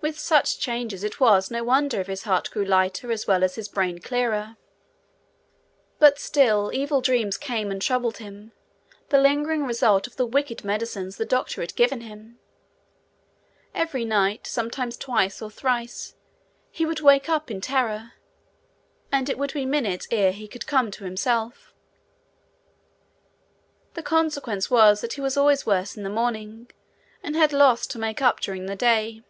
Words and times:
With 0.00 0.16
such 0.18 0.58
changes 0.60 1.02
it 1.04 1.18
was 1.20 1.50
no 1.50 1.64
wonder 1.64 2.00
if 2.00 2.06
his 2.06 2.22
heart 2.22 2.50
grew 2.52 2.64
lighter 2.64 3.10
as 3.12 3.26
well 3.26 3.42
as 3.44 3.56
his 3.56 3.68
brain 3.68 3.98
clearer. 3.98 4.56
But 5.98 6.18
still 6.20 6.70
evil 6.72 7.00
dreams 7.02 7.36
came 7.36 7.70
and 7.72 7.82
troubled 7.82 8.16
him, 8.18 8.52
the 9.10 9.18
lingering 9.20 9.66
result 9.66 10.06
of 10.06 10.14
the 10.16 10.24
wicked 10.24 10.64
medicines 10.64 11.16
the 11.16 11.26
doctor 11.26 11.60
had 11.62 11.74
given 11.74 12.02
him. 12.02 12.38
Every 13.74 14.04
night, 14.04 14.46
sometimes 14.46 14.96
twice 14.96 15.42
or 15.42 15.50
thrice, 15.50 16.14
he 16.70 16.86
would 16.86 17.00
wake 17.00 17.28
up 17.28 17.50
in 17.50 17.60
terror, 17.60 18.12
and 19.12 19.28
it 19.28 19.36
would 19.36 19.52
be 19.52 19.66
minutes 19.66 20.06
ere 20.12 20.32
he 20.32 20.46
could 20.48 20.66
come 20.66 20.90
to 20.92 21.04
himself. 21.04 21.74
The 23.94 24.04
consequence 24.04 24.70
was 24.70 25.00
that 25.02 25.14
he 25.14 25.20
was 25.20 25.36
always 25.36 25.66
worse 25.66 25.96
in 25.98 26.02
the 26.04 26.08
morning, 26.08 26.70
and 27.22 27.34
had 27.36 27.52
loss 27.52 27.84
to 27.88 27.98
make 27.98 28.22
up 28.22 28.38
during 28.40 28.66
the 28.66 28.76
day. 28.76 29.22